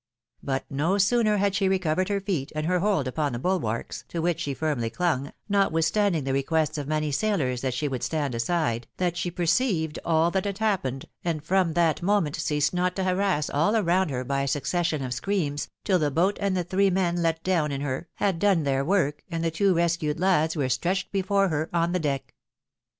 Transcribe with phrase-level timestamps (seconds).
[0.41, 1.75] But no sooner had she THE RESCUE.
[1.81, 5.31] 6] recovered her feet, and her hold upon the bulwarks, to whieh she firmly clung,
[5.47, 10.31] notwithstanding the requests of many sailors that she would stand aside, that she perceived aU
[10.31, 14.41] that had happened, and from that moment ceased not to harass all around her by
[14.41, 18.39] a succession of screams, tOthe boat and the three men let down in her, had
[18.39, 22.33] done their work, and the two rescued lads were stretched before her on the deck.